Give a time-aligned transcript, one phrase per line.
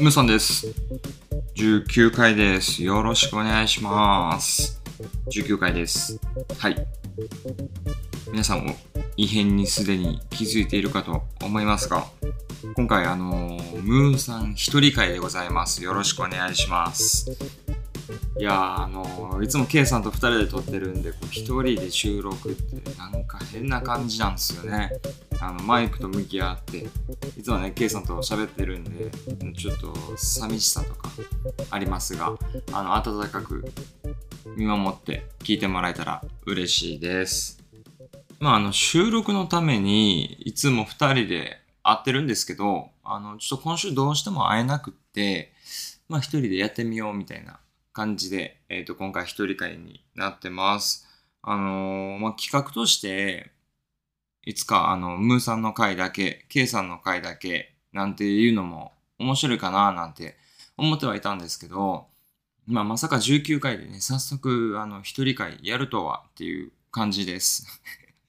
[0.00, 0.66] ムさんです。
[1.54, 2.82] 19回です。
[2.82, 4.80] よろしくお願いします。
[5.30, 6.18] 19回です。
[6.58, 6.86] はい。
[8.32, 8.74] 皆さんも
[9.16, 12.04] 異変にすでに気づいているかと思いますが、
[12.74, 15.84] 今回あのームーさん一人会でございます。
[15.84, 17.30] よろしくお願いします。
[18.36, 24.90] いやーあのいつも K さんと2人で撮ってるんで、こう一人で収録ってなんか変な感じなんですよね。
[25.40, 26.78] あのマイクと向き合って、
[27.38, 29.10] いつもね、K さんと喋ってるんで、
[29.52, 31.10] ちょっと寂しさとか
[31.70, 32.34] ありますが、
[32.72, 33.64] あの、温かく
[34.56, 37.62] 見守って聞いてもらえたら嬉しいです。
[38.40, 45.52] まあ、あの、収録のために、いつも2人で会ってるんですけど、あの、ちょっと今週どうしても会えなくって、
[46.08, 47.60] まあ、一人でやってみようみたいな
[47.94, 51.08] 感じで、えっ、と、今回一人会になってます。
[51.42, 53.52] あのーまあ、企画として、
[54.44, 60.36] いつか、あの、ムーさんの回だけ、K さんの回だけ、なんていうのも面白いかな、なんて
[60.76, 62.08] 思ってはいたんですけど、
[62.66, 67.80] まあ、まさか19回でね、早速、あの、一人会やるとはっていう感じです。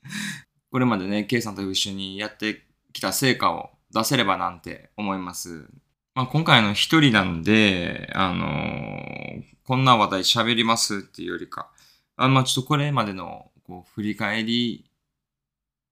[0.72, 5.68] これまでね、K さんと一緒にやってきた成果を出せればなんて思います。
[6.16, 11.72] まあ、今回の一人なんで、あのーこんな話題喋りますっていうよりか、
[12.18, 14.86] あまあ、ちょっとこれまでのこう振り返り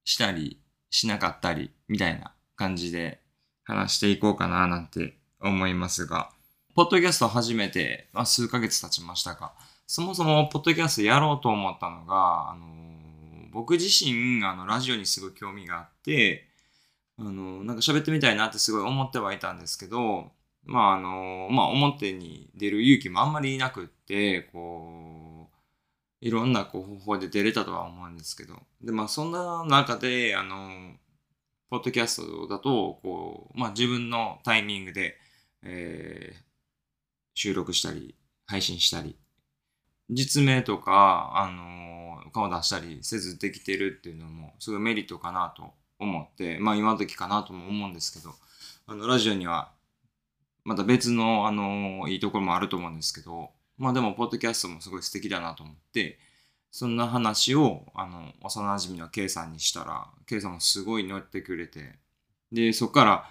[0.04, 3.20] したりしなかったりみたいな感じで
[3.64, 6.30] 話していこうかななんて思いますが、
[6.76, 9.50] ポッドキャスト始めて、まあ、数ヶ月経ちましたが、
[9.88, 12.64] そもそもポッドキャストやろうと思ったのが、あの
[13.50, 16.46] 僕自身あのラジオにすごい興味があって、
[17.18, 20.32] あのなんか喋ってみたいなってすごい思ってはいたんですけど、
[20.64, 25.48] まああのまあ表に出る勇気もあんまりいなくって、こ
[26.22, 30.96] う、いろんなこう方法で出れたとは思うんですけど、で、まあそんな中で、あの、
[31.70, 35.16] ポッドキャストだと、こう、まあ自分のタイミングで、
[35.62, 36.44] えー
[37.34, 39.16] 収録したり、配信したり、
[40.10, 48.34] 実名とか、あの顔出したりせずできてるっていうのも、すごいメリットかなと思って、まあ今時かなとも思うんですけど、
[48.86, 49.70] あの、ラジオには、
[50.64, 56.18] また別の、あのいいところもあると思うんですけど、まあでも、ポッドキャストもすごい素敵だなと思って、
[56.70, 61.98] そんな話を、あの、幼馴染の K さんにしたら、K さんもすごい乗ってくれて、
[62.50, 63.30] で、そこから、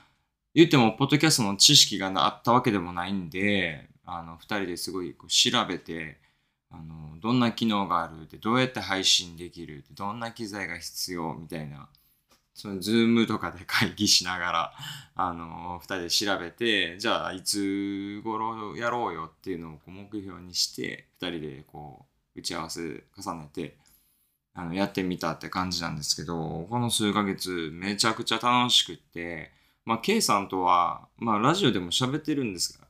[0.53, 6.19] 言っても、ポッドキャストの知識があったわけでもないんで、あの、二人ですごいこう調べて、
[6.69, 11.89] あの、どんな機能があるで、どうやって配信できるで、どんな機材が必要みたいな、
[12.53, 14.73] その、ズームとかで会議しながら、
[15.15, 22.05] あの、二人で調べて、じゃあ、いつ頃やろうよっていうのをこう目標にして、二人でこ
[22.35, 23.77] う、打ち合わせ重ねて、
[24.53, 29.51] あの、やってみたって感じなんですけど、この数ヶ月めちゃくちゃ楽しくって、
[29.85, 32.87] まあ、K さんとは、まあ、ラジオでも喋ってるんですが、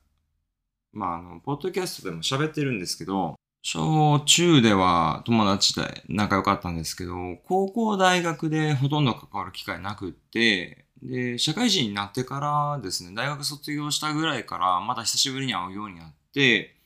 [0.92, 3.34] まあ、あの、ポッドキャストでも喋ってるんですけど、
[3.66, 7.14] 小中では友達で仲良かったんですけど、
[7.46, 16.76] 高校大学でほとんど関わる機会なくって、で、社会人になってからですね、大学卒業したぐらいからまた久しぶりに会うようになって、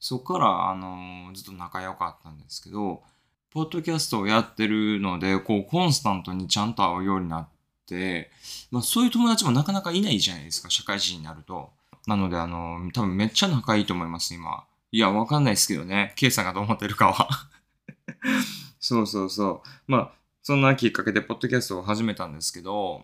[0.00, 3.04] そこから、あの、ずっと仲良かったんですけど、
[3.52, 7.48] ポッドキャストをやってるので、こう、コンスタントにちゃんと会うようになっ
[7.86, 8.32] て、
[8.72, 11.70] まあ、そういう友達もなかなかいないじゃないですか、社会人になると。
[12.08, 14.64] なので、あの、多分めっちゃ仲いいと思います、今。
[14.94, 16.12] いや、わかんないですけどね。
[16.14, 17.28] K さんがどう思ってるかは。
[18.78, 19.68] そうそうそう。
[19.88, 23.02] まあ、そんなきっかけでポッドキャストを始めたんですけど、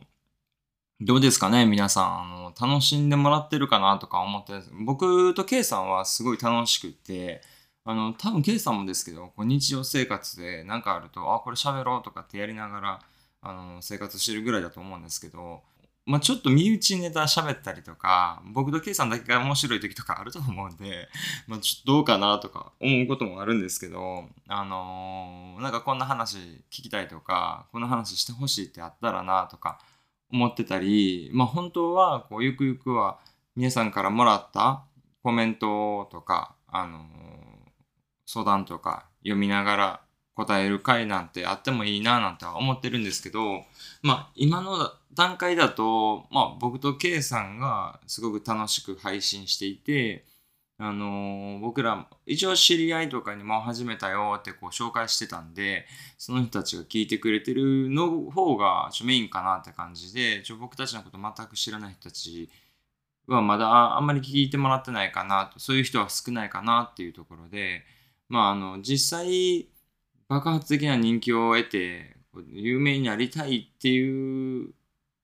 [1.01, 4.53] どうですかね皆さん、あの、楽しんでもらってるかなとか思って
[4.84, 7.43] 僕と K さんはすごい楽しくて、
[7.84, 13.01] あの、多分 K さんもですけど、こう日常生活で何かあると、あ、これ喋ろうとかってやりながら、
[13.43, 15.62] あの、生活してるぐらいだと思うんですけど、
[16.10, 21.09] まあちょっと身内ネタ喋ったりとか、僕と K さんだけが面白い時とかあると思うんで、
[21.47, 26.37] まあちょっとどうかなとか思うこともあるんですけど、あのーなんかこんな話
[26.71, 29.78] 聞きたいとか、こんな話してほしいってあったらなとか
[30.32, 33.19] 思ってたり、まあ本当はこうゆくゆくは
[33.54, 34.83] 皆さんからもらった
[35.22, 37.03] コメントとか、あのー
[38.27, 40.01] 相談とか読みながら
[40.34, 43.65] 答える回なんてあってもいいななんて思ってるんですけど、
[44.03, 50.24] まあ今の段階だと、まあ僕と K さんがすごく楽しく配信していて、
[50.78, 55.84] あのー僕ら一応知り合いとかにも始めたよってこう紹介してたんで、
[56.16, 62.48] その人たちが聞いてくれてるの方がちょメインかなって感じで、ちょ僕たちのこと全く知らない人たち
[63.27, 67.83] はまだあんまり聞いてもらってないかなと、そういう人は少ないかなっていうところで、
[68.28, 69.68] まああの実際
[70.28, 72.16] 爆発的な人気を得て
[72.48, 74.72] 有名になりたいっていう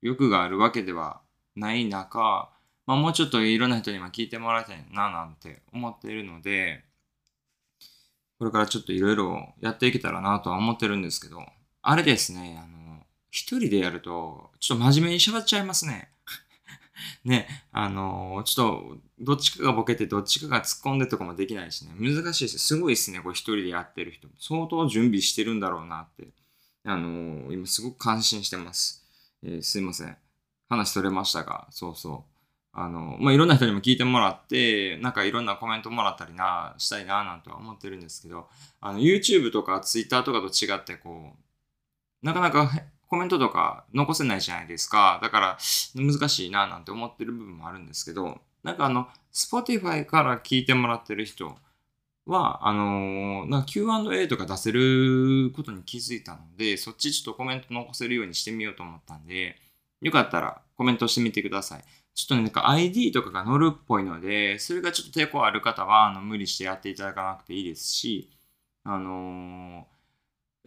[0.03, 1.21] 欲があるわけでは
[1.55, 2.51] ない中、
[2.87, 6.85] まあもうちょっといろんな人にも聞いてもらいたいななんて思っているので、
[8.39, 11.41] これからちょっといろいろやっていけたらなとは思ってるんですけど、
[11.83, 16.11] あれですね、あの、一人でやると、ちょっと真面目に喋っちゃいますね。
[17.25, 22.59] ね、あのちょっと、どっちかがボケて、どっちかが突っ込んでとかもできないしね、難しいです。
[22.59, 24.29] すごいですね、これ一人でやってる人。
[24.39, 26.29] 相当準備してるんだろうなって、
[26.85, 29.06] あの今すごく感心してます。
[29.43, 30.17] えー、すいません。
[30.69, 32.37] 話取れましたが、そうそう。
[32.73, 38.49] あの、まあ、いろんな人にも聞いてもらって、なんかいろんなコメントもらったりな、したいな、なんては思ってるんですけど、
[38.81, 42.71] あの、YouTube とか Twitter とかと違って、こう、なかなか
[43.09, 45.21] コメントとか残せないじゃないですか。
[45.23, 45.59] だから
[45.95, 51.57] 難しいな、なんて思ってる部分もあるんですけど、なんかあの、Spotify から聞いてもらってる人
[52.27, 59.57] は、あのな Q&A とか出せることに気づいたので、そっちちょっとコメント残せるようにしてみようと思ったんで、
[60.01, 61.85] よかったらコメントしてみてください。
[62.15, 68.31] ちょっとね、なんか ID とかが載るっぽいので、それがちょっと抵抗ある方は、あの、無理してやっていただかなくていいですし、
[68.85, 69.87] あの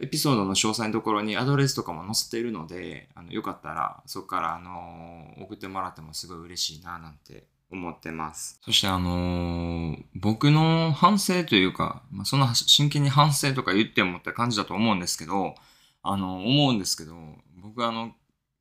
[0.00, 8.58] ー、エピソードの詳細のところにアドレスとかも載せているので、あのよかったらそこから、あのー、送ってもらってもすごい嬉しいななんて思ってます。
[8.64, 15.54] そしてあのー、僕の反省というか、まあ、そんな真剣に反省とか言ってもって感じだと思うんですけど、
[16.02, 17.14] あの思うんですけど、
[17.62, 18.12] 僕あの、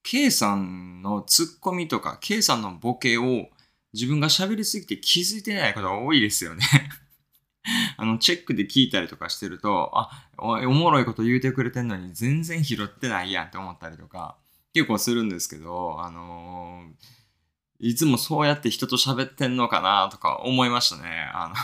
[0.03, 3.47] K さんのツッコミとか、K さんのボケを
[3.93, 6.63] 自分が喋りすぎて気づいてないことが多いですよね
[7.97, 14.37] あの、チェックで聞いたりとかしてると、あ、おもろいこと言うてくれてんのに全然拾ってないやんって思ったりとか、
[14.73, 17.18] 結構するんですけど、あのー、
[17.79, 21.29] いつもそうやって人と喋ってんのかなとか思いましたね。
[21.33, 21.55] あの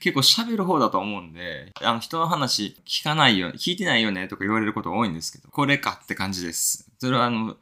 [0.00, 6.90] 結構喋る方だと思うんで、あの人の話聞かないよ、聞いてないよねとか言われること多いんですけど、これかって感じです。
[6.98, 7.56] それはあの、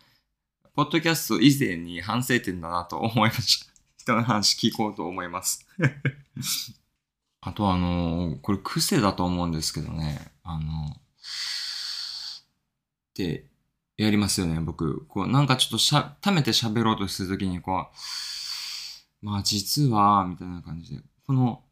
[0.74, 3.72] ポッドキャスト以前に反省点だなと思いました。
[3.98, 5.66] 人の話聞こうと思います。
[7.40, 10.96] あとあのこれ癖だと思うんですけどね、あの、
[13.14, 13.44] で、
[13.98, 15.04] やりますよね、僕。
[15.06, 17.88] こう、なんかちょっとしゃ、溜めて喋ろうとするときに、こ
[19.22, 21.64] う、まあ実は、みたいな感じで、この、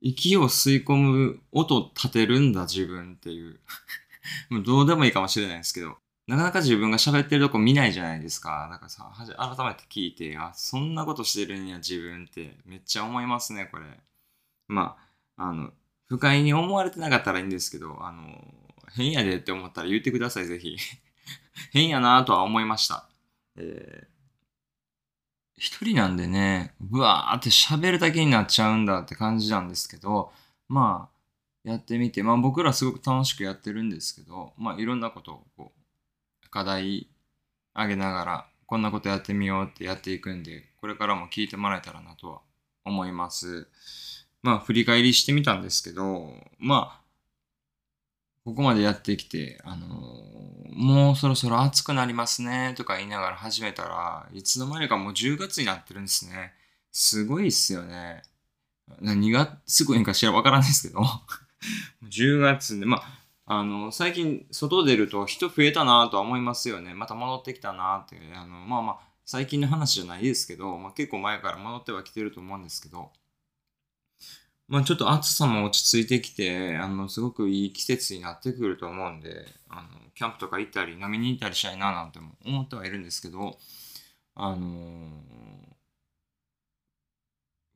[0.00, 3.60] 息を吸い込む音立てるんだ自分っていう
[4.48, 8.68] もうどうでもいいかもしれないですけど、なかなか自分が喋ってるとこ見ないじゃないですか。
[8.70, 9.12] だからさ、
[9.56, 14.00] 改めて聞いて、あ、そんなことしてるんや自分ってめっちゃ思いますね、これ。
[14.68, 14.96] ま
[15.36, 15.72] あ、あの、
[16.06, 18.42] 不快に思われてなかったらいいんですけど、あの、
[18.94, 20.76] 変やでって思ったら言ってください、ぜひ。
[21.72, 23.08] 変やなとは思いました。
[23.56, 24.18] えー
[25.58, 30.30] 一人なんでね、ぶわーって喋るだけになっちゃうんだって感じなんですけど、
[30.68, 31.08] ま
[31.64, 35.72] あ、やってみて、まあ僕らすごく楽しくやってるんですけど、まあいろんなことをこ
[36.46, 37.08] う、課題
[37.74, 42.40] 上げながら、こんなことやってみようってやっていくんで、これからも聞いてもらえたらなとは
[42.84, 43.66] 思います。
[44.42, 47.07] まあ振り返りしてみたんですけど、まあ、
[48.48, 56.54] ここまでやってきて、あのー、もうそろそろ暑くなりますねとか言いながら始めたらいつの間にかもう10月になってるんですね。
[56.90, 58.22] すごいっすよね。
[59.02, 61.02] 何がすごいんかしらわからないですけど
[62.08, 63.02] 10月で、ま
[63.44, 66.94] あ、あの、最近外出ると人増えたなとは思いますよね。
[66.94, 68.18] また戻ってきたなって。
[68.34, 73.12] あの、まあまあ、最近の話じゃないですけど、まあ、結構前から戻ってはきてると思うんですけど、
[74.68, 83.58] まあちょっと暑さも落ち着いてきて、あの、すごくいい季節になってくると思うんで、あの、キャンプとか行ったり飲みに行ったりしたいななんて思ってはいるんですけど、
[84.34, 85.08] あのー、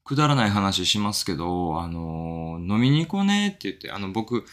[0.04, 4.44] くだらない話しますけど、あのー、飲みに行こうねって言って、あの、僕、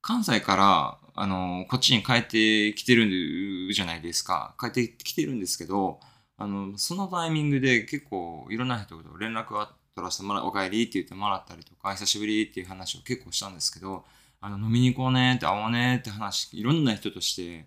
[0.00, 4.56] 関西から、あのー、こっちに帰ってきてるじゃないですか。
[4.58, 6.00] 帰ってきてるんですけど、
[6.36, 14.04] あの、そのタイミングで結構いろんな人と連絡があって、取らせてもらお帰りって言ってもらったりとか、久しぶりっていう話を結構したんですけど、
[14.40, 17.66] あの、飲みに行こうねって、会おうねって話、いろんな人として、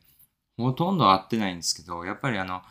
[0.58, 2.62] ほとんど会ってないんですけど、やっぱりあの、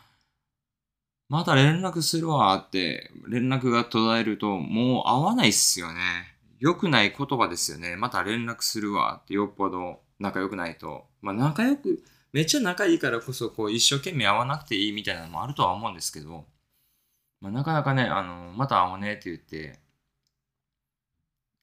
[1.29, 6.01] また連絡するわって、連絡が途絶えると、もう会わないっすよね。
[6.61, 7.97] 良くない言葉ですよね。
[7.97, 11.07] また連絡するわって、よっぽど仲良くないと。
[11.23, 16.47] まあ仲良く、めっちゃ仲いいからこそ、こう一生懸命会わなくていいみたいなのもあるとは思うんですけど、
[17.45, 19.79] まあ、なかなかね、あの、また会おうねって言って、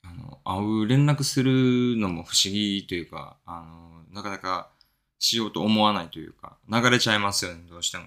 [0.04, 4.70] あの、会う連絡するのも不思議というか、あの、なかなか
[5.18, 8.04] しようと思わないというか、流れちゃいますよね、どうしても。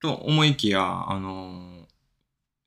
[0.00, 1.88] と思いきや、あの、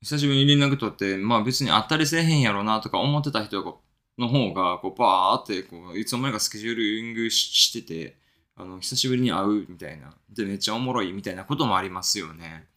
[0.02, 3.80] 久しぶりに連絡取って、まあ別に会ったりせえへんやろなとか思ってた人
[4.18, 8.18] の方が、こう、バーって、こう、いつの間にかスケジューリングしてて、
[8.56, 10.12] あの、久しぶりに会うみたいな。
[10.28, 12.68] で、めっちゃおもろいみたいなこともありますよね。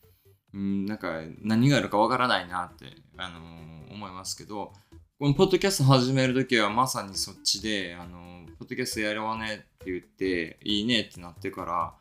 [0.54, 2.86] うん、なんか何があるかわからないなって、
[3.18, 4.74] あのー思いますけど、
[5.20, 11.94] このポッドキャスト始めるときはまさにそっちで、あのーポッドキャストやろうねって言って、いいねってなってから、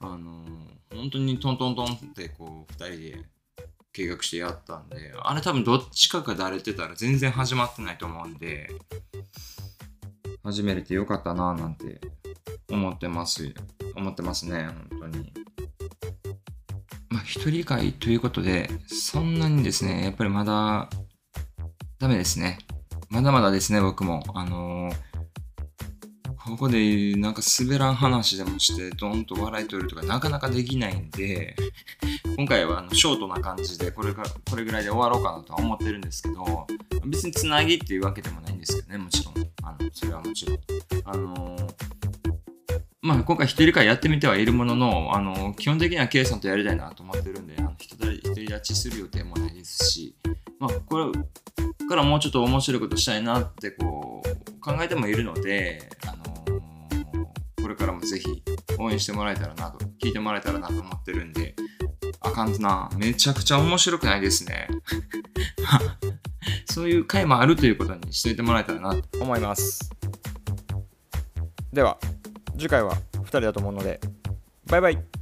[0.00, 3.24] あのー本当にトントントンってこう、二人で
[3.92, 8.68] 計画してやったんで、あれ多分どっちかがだれてたら全然始まってないと思うんで、
[10.42, 12.00] 始めれてよかったななんて
[12.70, 13.54] 思ってます。
[13.96, 15.32] 思ってますね、本当に。
[17.18, 20.88] まあ、一人会ということで、そんなにですね、やっぱりまだ、
[21.98, 22.58] ダメですね。
[23.10, 24.22] まだまだですね、僕も。
[24.34, 25.08] あのー
[26.48, 31.54] ここでなんか滑らん話でもして、ドンと笑い取るとかなかなかできないんで、
[32.38, 36.66] 今回はあのショートな感じでこれが、これぐらいで終わろうかなとは思ってるんですけど、
[37.04, 39.34] 別につなぎっていうわけでもないんですけどね、もちろん。
[39.62, 40.58] あの、それはもちろん。
[41.04, 41.97] あのー
[43.00, 50.16] まあ、今回一人会やってみてはいるものの、あの基本的には K さんとやりたいなと思ってるんで、あの一人立ちする予定もないですし、
[50.58, 51.04] まあ、これ
[51.88, 56.44] からもうちょっと面白いことしたいなってこう考えてもいるので、あの
[57.62, 58.42] これからもぜひ
[58.78, 61.54] 応援してもらえたらなと、聞いてもらえたらなと思ってるんで、
[62.20, 62.90] あかんとな。
[62.96, 64.66] めちゃくちゃ面白くないですね。
[66.66, 69.90] そういう回もあるということにしといてもらえたらなと思います
[71.72, 71.98] では
[72.58, 74.00] 次回は2人だと思うので
[74.66, 75.17] バイバイ。